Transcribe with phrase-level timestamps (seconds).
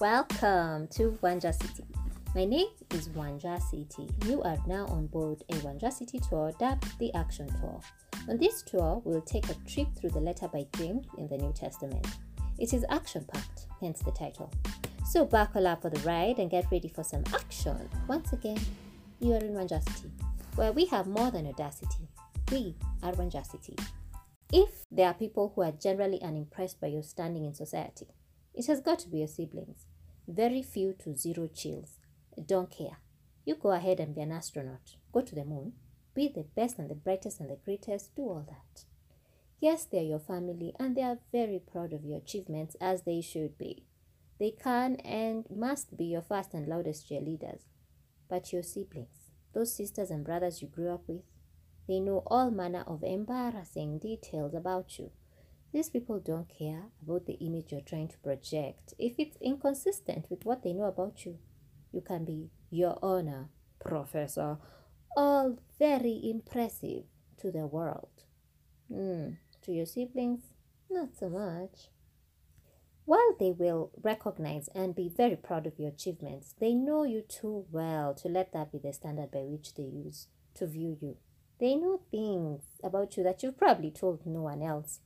[0.00, 1.82] Welcome to Wanja City.
[2.32, 4.08] My name is Wanja City.
[4.26, 7.80] You are now on board a Wanja City tour dubbed the Action Tour.
[8.28, 11.52] On this tour, we'll take a trip through the letter by James in the New
[11.52, 12.06] Testament.
[12.60, 14.52] It is action packed, hence the title.
[15.04, 17.90] So buckle up for the ride and get ready for some action.
[18.06, 18.60] Once again,
[19.18, 20.12] you are in Wanja City,
[20.54, 22.06] where we have more than audacity.
[22.52, 23.74] We are Wanja City.
[24.52, 28.06] If there are people who are generally unimpressed by your standing in society,
[28.58, 29.86] it has got to be your siblings.
[30.26, 31.98] Very few to zero chills.
[32.44, 32.98] Don't care.
[33.44, 34.96] You go ahead and be an astronaut.
[35.12, 35.74] Go to the moon.
[36.12, 38.16] Be the best and the brightest and the greatest.
[38.16, 38.84] Do all that.
[39.60, 43.20] Yes, they are your family and they are very proud of your achievements as they
[43.20, 43.84] should be.
[44.40, 47.60] They can and must be your first and loudest cheerleaders.
[48.28, 51.22] But your siblings, those sisters and brothers you grew up with,
[51.86, 55.12] they know all manner of embarrassing details about you
[55.72, 58.94] these people don't care about the image you're trying to project.
[58.98, 61.38] If it's inconsistent with what they know about you,
[61.92, 64.58] you can be your honor, professor,
[65.16, 67.04] all very impressive
[67.38, 68.24] to the world.
[68.90, 70.40] Mm, to your siblings,
[70.90, 71.88] not so much.
[73.04, 77.66] While they will recognize and be very proud of your achievements, they know you too
[77.70, 81.16] well to let that be the standard by which they use to view you.
[81.58, 85.00] They know things about you that you've probably told no one else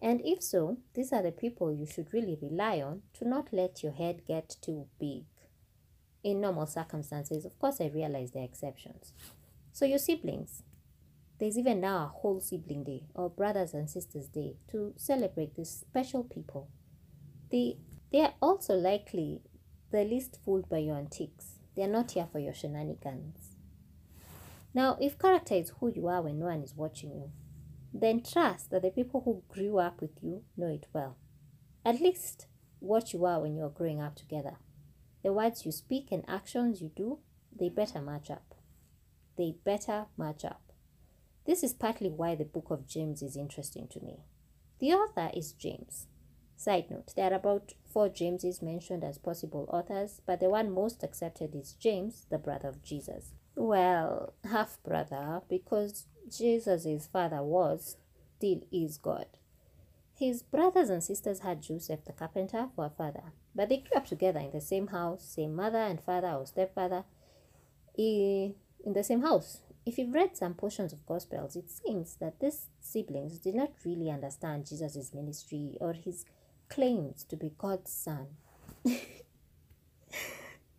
[0.00, 3.82] and if so, these are the people you should really rely on to not let
[3.82, 5.24] your head get too big.
[6.22, 9.12] In normal circumstances, of course, I realize there are exceptions.
[9.72, 10.62] So, your siblings,
[11.38, 15.70] there's even now a whole sibling day or brothers and sisters day to celebrate these
[15.70, 16.68] special people.
[17.50, 17.78] They,
[18.12, 19.42] they are also likely
[19.90, 21.58] the least fooled by your antics.
[21.74, 23.56] They are not here for your shenanigans.
[24.74, 27.30] Now, if character is who you are when no one is watching you,
[28.00, 31.16] then trust that the people who grew up with you know it well.
[31.84, 32.46] At least
[32.80, 34.56] what you are when you are growing up together.
[35.22, 37.18] The words you speak and actions you do,
[37.58, 38.54] they better match up.
[39.36, 40.72] They better match up.
[41.46, 44.24] This is partly why the book of James is interesting to me.
[44.80, 46.06] The author is James.
[46.56, 51.02] Side note, there are about four Jameses mentioned as possible authors, but the one most
[51.02, 53.32] accepted is James, the brother of Jesus.
[53.58, 57.96] Well, half brother, because Jesus' father was,
[58.36, 59.26] still is God.
[60.14, 64.06] His brothers and sisters had Joseph the carpenter for a father, but they grew up
[64.06, 67.04] together in the same house, same mother and father or stepfather,
[67.96, 69.60] in the same house.
[69.86, 74.10] If you've read some portions of Gospels, it seems that these siblings did not really
[74.10, 76.26] understand Jesus' ministry or his
[76.68, 78.26] claims to be God's son.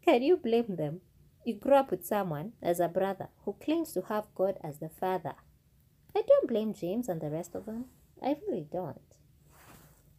[0.05, 1.01] Can you blame them?
[1.47, 4.89] You grew up with someone as a brother who claims to have God as the
[4.89, 5.35] father.
[6.13, 7.85] I don't blame James and the rest of them.
[8.21, 8.99] I really don't.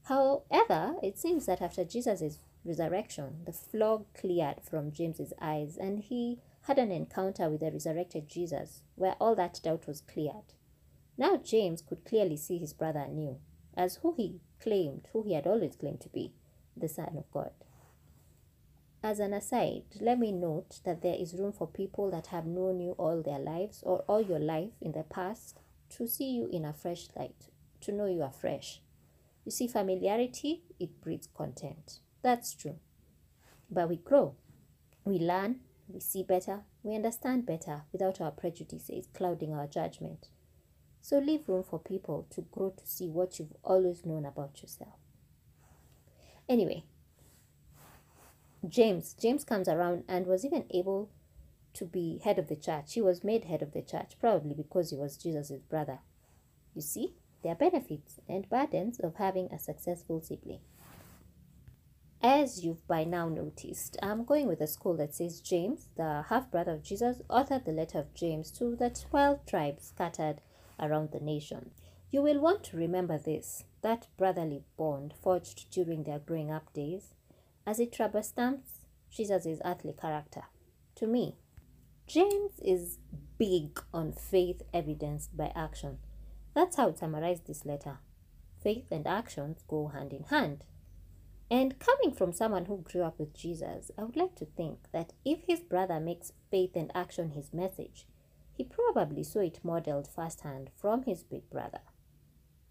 [0.04, 6.38] However, it seems that after Jesus' resurrection, the fog cleared from James's eyes and he
[6.62, 10.54] had an encounter with the resurrected Jesus where all that doubt was cleared.
[11.18, 13.36] Now James could clearly see his brother anew
[13.76, 16.32] as who he claimed, who he had always claimed to be,
[16.74, 17.52] the Son of God.
[19.02, 22.80] As an aside, let me note that there is room for people that have known
[22.80, 25.60] you all their lives or all your life in the past
[25.90, 27.46] to see you in a fresh light,
[27.80, 28.80] to know you are fresh.
[29.44, 32.00] You see, familiarity, it breeds contempt.
[32.22, 32.76] That's true.
[33.70, 34.34] But we grow,
[35.04, 40.28] we learn, we see better, we understand better without our prejudices clouding our judgment.
[41.00, 44.96] So leave room for people to grow to see what you've always known about yourself.
[46.48, 46.84] Anyway,
[48.66, 49.14] James.
[49.14, 51.10] James comes around and was even able
[51.74, 52.94] to be head of the church.
[52.94, 56.00] He was made head of the church, probably because he was Jesus' brother.
[56.74, 60.60] You see, there are benefits and burdens of having a successful sibling.
[62.20, 66.50] As you've by now noticed, I'm going with a school that says James, the half
[66.50, 70.40] brother of Jesus, authored the letter of James to the 12 tribes scattered
[70.80, 71.70] around the nation.
[72.10, 77.14] You will want to remember this that brotherly bond forged during their growing up days
[77.68, 80.44] as it rubber stamps Jesus' earthly character.
[80.94, 81.36] To me,
[82.06, 82.96] James is
[83.36, 85.98] big on faith evidenced by action.
[86.54, 87.98] That's how it summarize this letter.
[88.62, 90.64] Faith and actions go hand in hand.
[91.50, 95.12] And coming from someone who grew up with Jesus, I would like to think that
[95.26, 98.06] if his brother makes faith and action his message,
[98.50, 101.80] he probably saw it modeled firsthand from his big brother.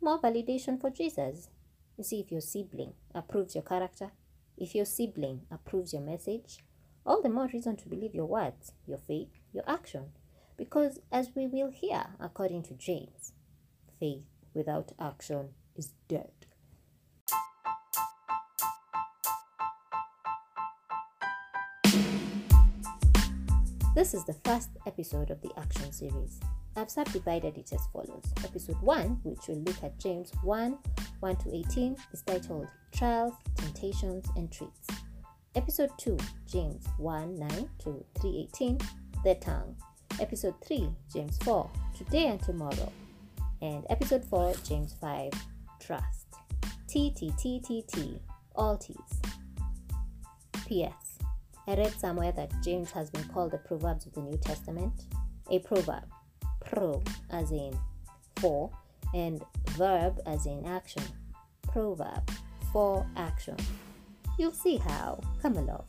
[0.01, 1.49] More validation for Jesus.
[1.97, 4.11] You see, if your sibling approves your character,
[4.57, 6.63] if your sibling approves your message,
[7.05, 10.13] all the more reason to believe your words, your faith, your action.
[10.57, 13.33] Because as we will hear, according to James,
[13.99, 14.23] faith
[14.55, 16.31] without action is dead.
[23.93, 26.39] This is the first episode of the Action series.
[26.77, 28.23] I've subdivided it as follows.
[28.43, 30.77] Episode 1, which will look at James 1
[31.19, 34.87] 1 to 18, is titled Trials, Temptations, and Treats.
[35.55, 36.15] Episode 2,
[36.45, 38.77] James 1 9 to 3 18,
[39.23, 39.75] The Tongue.
[40.21, 42.93] Episode 3, James 4, Today and Tomorrow.
[43.63, 45.31] And episode 4, James 5,
[45.79, 46.27] Trust.
[46.87, 48.19] T T T T T,
[48.55, 48.95] all T's.
[50.67, 51.17] P.S.
[51.65, 54.93] I read somewhere that James has been called the Proverbs of the New Testament.
[55.49, 56.03] A proverb,
[56.67, 57.77] pro as in
[58.37, 58.69] for,
[59.13, 61.01] and verb as in action.
[61.63, 62.29] Proverb,
[62.71, 63.57] for action.
[64.37, 65.19] You'll see how.
[65.41, 65.85] Come along.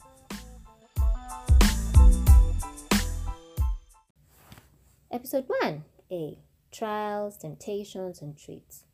[5.11, 6.39] Episode 1 A
[6.71, 8.85] Trials, Temptations, and Treats.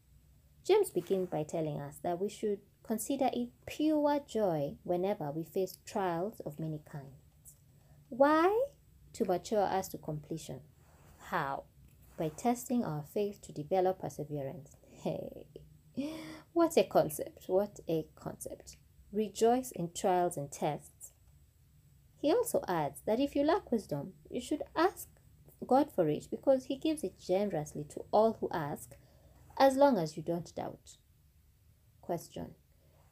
[0.66, 5.78] James begins by telling us that we should consider it pure joy whenever we face
[5.84, 7.54] trials of many kinds.
[8.08, 8.66] Why?
[9.14, 10.60] To mature us to completion.
[11.28, 11.64] How?
[12.16, 14.76] By testing our faith to develop perseverance.
[15.02, 15.46] Hey,
[16.52, 17.44] what a concept!
[17.48, 18.76] What a concept.
[19.12, 21.12] Rejoice in trials and tests.
[22.20, 25.08] He also adds that if you lack wisdom, you should ask
[25.66, 28.96] God for it because He gives it generously to all who ask,
[29.58, 30.96] as long as you don't doubt.
[32.00, 32.54] Question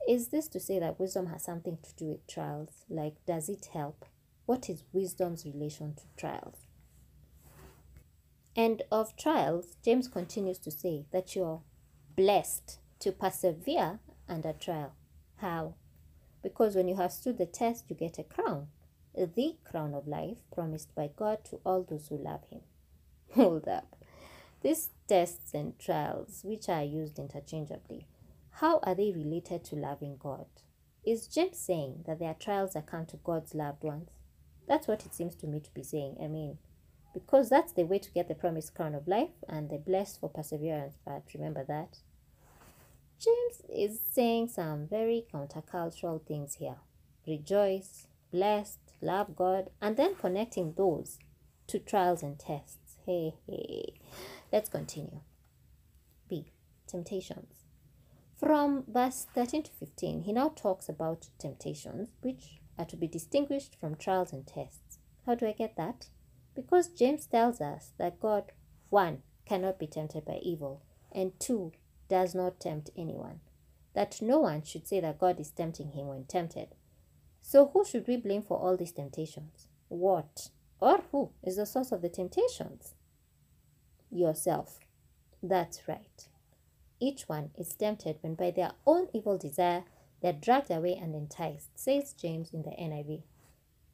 [0.09, 2.85] Is this to say that wisdom has something to do with trials?
[2.89, 4.07] Like, does it help?
[4.47, 6.67] What is wisdom's relation to trials?
[8.57, 11.63] And of trials, James continues to say that you're
[12.17, 14.93] blessed to persevere under trial.
[15.37, 15.75] How?
[16.43, 18.69] Because when you have stood the test, you get a crown,
[19.15, 22.61] the crown of life promised by God to all those who love Him.
[23.35, 23.97] Hold up.
[24.63, 28.07] These tests and trials, which are used interchangeably,
[28.57, 30.47] how are they related to loving God?
[31.05, 34.11] Is James saying that there are trials come to God's loved ones?
[34.69, 36.19] That's what it seems to me to be saying.
[36.23, 36.59] I mean,
[37.15, 40.29] because that's the way to get the promised crown of life and the blessed for
[40.29, 40.95] perseverance.
[41.05, 41.99] But remember that.
[43.19, 46.77] James is saying some very countercultural things here.
[47.27, 51.19] Rejoice, blessed, love God, and then connecting those
[51.69, 52.97] to trials and tests.
[53.07, 53.95] Hey, hey.
[54.51, 55.21] Let's continue.
[56.29, 56.53] B.
[56.87, 57.65] Temptations.
[58.37, 63.77] From verse 13 to 15, he now talks about temptations, which are to be distinguished
[63.79, 64.99] from trials and tests.
[65.27, 66.09] How do I get that?
[66.55, 68.53] Because James tells us that God,
[68.91, 71.73] one, cannot be tempted by evil, and two,
[72.09, 73.41] does not tempt anyone.
[73.95, 76.69] That no one should say that God is tempting him when tempted.
[77.43, 79.67] So, who should we blame for all these temptations?
[79.89, 80.49] What
[80.81, 82.95] or who is the source of the temptations?
[84.11, 84.79] Yourself.
[85.43, 86.29] That's right.
[87.01, 89.85] Each one is tempted when by their own evil desire
[90.21, 93.23] they're dragged away and enticed, says James in the NIV.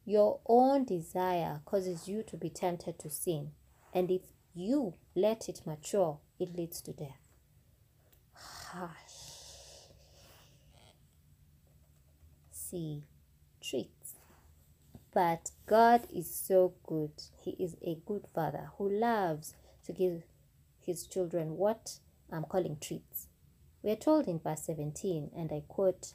[0.09, 3.51] Your own desire causes you to be tempted to sin,
[3.93, 4.21] and if
[4.55, 7.21] you let it mature, it leads to death.
[8.33, 9.91] Hush.
[12.51, 13.03] See,
[13.61, 14.15] treats.
[15.13, 17.11] But God is so good.
[17.43, 19.53] He is a good father who loves
[19.85, 20.23] to give
[20.83, 21.99] his children what
[22.31, 23.27] I'm calling treats.
[23.83, 26.13] We are told in verse 17, and I quote,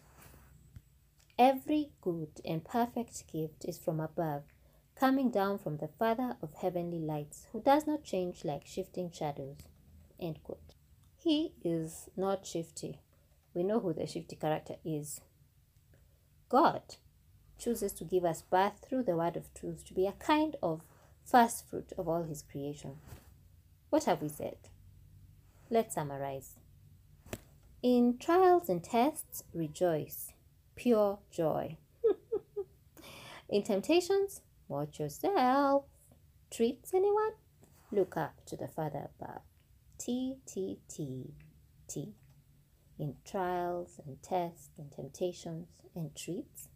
[1.38, 4.44] Every good and perfect gift is from above,
[4.94, 9.58] coming down from the Father of heavenly lights, who does not change like shifting shadows.
[10.20, 10.74] End quote.
[11.16, 13.00] He is not shifty.
[13.52, 15.22] We know who the shifty character is.
[16.48, 16.82] God
[17.58, 20.82] chooses to give us birth through the word of truth to be a kind of
[21.24, 22.98] first fruit of all his creation.
[23.90, 24.56] What have we said?
[25.68, 26.54] Let's summarize.
[27.82, 30.33] In trials and tests, rejoice
[30.76, 31.76] pure joy.
[33.48, 35.84] In temptations, watch yourself.
[36.50, 37.32] Treats anyone?
[37.90, 39.42] Look up to the Father above.
[39.98, 41.34] T, T, T,
[41.88, 42.14] T.
[42.98, 46.68] In trials and tests and temptations and treats.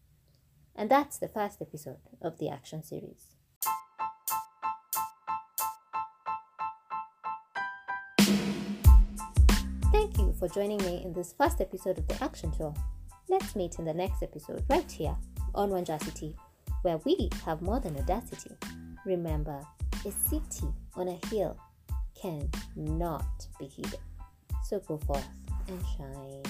[0.74, 3.34] And that's the first episode of the action series.
[9.90, 12.74] Thank you for joining me in this first episode of the Action Tour.
[13.30, 15.14] Let's meet in the next episode right here
[15.54, 16.34] on Wanjacity,
[16.80, 18.56] where we have more than audacity.
[19.04, 19.60] Remember,
[20.06, 21.54] a city on a hill
[22.14, 24.00] can not be hidden.
[24.64, 25.28] So go forth
[25.68, 26.42] and shine.